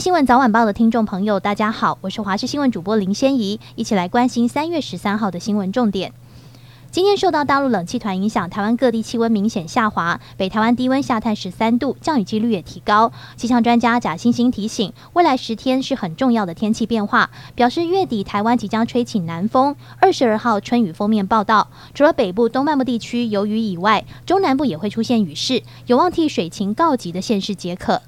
[0.00, 6.12] 新闻早晚报的听众朋友，大家好，我是华视新闻主播林仙怡，一起来关心三月十三号的新闻重点。
[6.92, 13.10] 今天受到大陆冷气团影响，台湾各地气温明显下滑，北台湾低温下探十三度，降雨几率也提高。
[13.36, 19.74] 气象专家贾欣欣提醒，未来十天是很重要的天气变化，表示月底台湾即将吹起南风。
[20.00, 28.00] 二十二号春雨封面报道，除了北部东半部地区有雨以外，中南部也会出现雨势，有望替水情告急的县市解渴。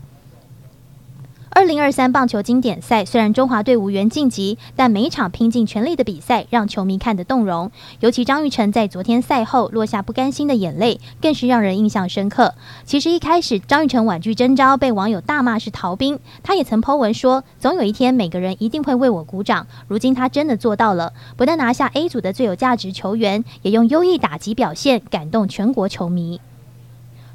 [1.52, 7.70] 二零二三棒球经典赛虽然中华队无缘晋级，但每一场拼尽全力的比赛让球迷看得动容。
[7.98, 12.54] 尤其张玉成在昨天赛后落下不甘心的眼泪，更是让人印象深刻。
[12.84, 16.18] 其实一开始张玉成婉拒征召，被网友大骂是逃兵。
[16.44, 19.66] 他也曾 po 文说，总有一天每个人一定会为我鼓掌。
[19.88, 26.40] 如今他真的做到了，不但拿下 A 组的最有价值球员，也用优异打击表现感动全国球迷。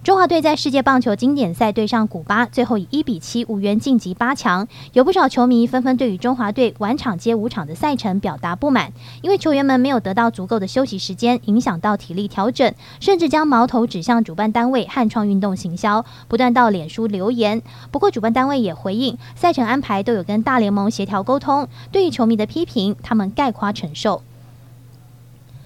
[0.06, 4.68] 中华队在世界棒球经典赛对上古巴，最后以一比七无缘晋级八强。
[4.94, 17.64] 有不少球迷纷纷对于中华队晚场接五场的赛程表达不满，因为球员们没有得到足够的休息时间，影响到体力调整，甚至将矛头指向主办单位汉创运动行销，不断到脸书留言。
[17.90, 24.22] 不过主办单位也回应，赛程安排都有跟大联盟协调沟通，对于球迷的批评，他们概括承受。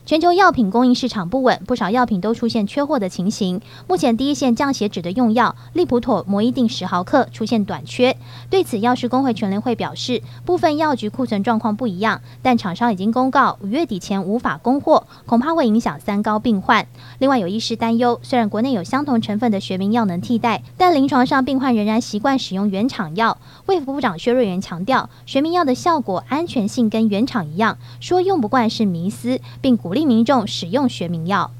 [0.09, 3.61] 全球药品供应市场不稳，不少药品都出现缺货的情形。
[3.87, 8.17] 目前第一线降血脂的用药利普妥摩一定十毫克出现短缺。
[8.49, 16.87] 对此，药师公会全联会表示，部分药局库存状况不一样，但厂商已经公告五月底前无法供货，恐怕会影响三高病患。
[17.19, 23.37] 另外，有医师担忧，虽然国内有相同成分的学名药能替代，但临床上病患仍然习惯使用原厂药。
[23.67, 29.98] 卫福部长薛瑞元强调，学名药的效果安全性跟原厂一样，说用不惯是迷思，并鼓励。
[30.05, 31.51] 民众使用学名药。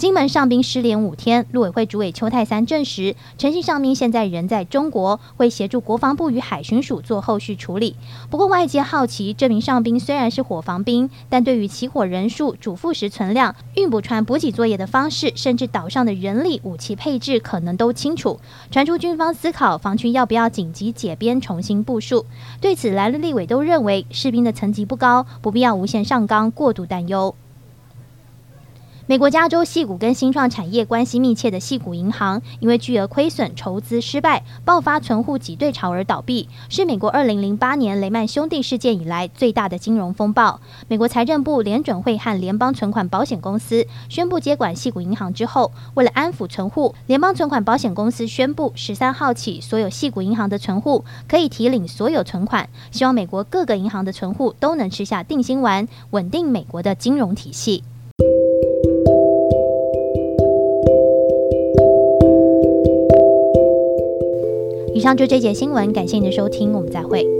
[0.00, 7.94] 金门上兵失联五天，陆委会主委邱泰三证实，陈姓上兵现在人在中国，会协助国防部与海巡署做后续处理。
[8.30, 18.40] 不过外界好奇，这名上兵虽然是火防兵，但对于起火人数、主副食存量、运补船补给作业的方式，甚至岛上的人力、武器配置，可能都清楚。
[18.70, 22.24] 传出军方思考防区要不要紧急解编、重新部署。
[22.58, 27.34] 对此，来了立委都认为士兵的层级不高，不必要无限上纲，过度担忧。
[29.10, 40.60] 美国加州矽谷跟新创产业关系密切的矽谷银行，因为巨额亏损、筹资失败，爆发存户挤兑潮而倒闭，是美国2008年雷曼兄弟事件以来最大的金融风暴。
[40.86, 57.82] 美国财政部、联准会和联邦存款保险公司宣布接管矽谷银行之后，为了安抚存户，联邦存款保险公司宣布十三号起，所有矽谷银行的存户可以提领所有存款，希望美国各个银行的存户都能吃下定心丸，稳定美国的金融体系。
[64.92, 67.39] 以上就这节新闻，感谢你的收听，我们再会。